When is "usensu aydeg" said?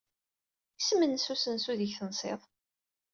1.33-1.91